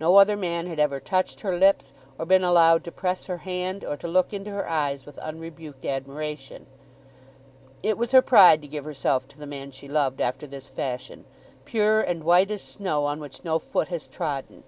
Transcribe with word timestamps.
No 0.00 0.16
other 0.16 0.36
man 0.36 0.66
had 0.66 0.80
ever 0.80 0.98
touched 0.98 1.42
her 1.42 1.56
lips, 1.56 1.92
or 2.18 2.26
been 2.26 2.42
allowed 2.42 2.82
to 2.82 2.90
press 2.90 3.26
her 3.26 3.36
hand, 3.36 3.84
or 3.84 3.96
to 3.98 4.08
look 4.08 4.32
into 4.32 4.50
her 4.50 4.68
eyes 4.68 5.06
with 5.06 5.20
unrebuked 5.20 5.86
admiration. 5.86 6.66
It 7.80 7.96
was 7.96 8.10
her 8.10 8.20
pride 8.20 8.60
to 8.62 8.66
give 8.66 8.84
herself 8.84 9.28
to 9.28 9.38
the 9.38 9.46
man 9.46 9.70
she 9.70 9.86
loved 9.86 10.20
after 10.20 10.48
this 10.48 10.66
fashion, 10.68 11.26
pure 11.64 12.00
and 12.00 12.24
white 12.24 12.50
as 12.50 12.60
snow 12.62 13.04
on 13.04 13.20
which 13.20 13.44
no 13.44 13.60
foot 13.60 13.86
has 13.86 14.08
trodden. 14.08 14.64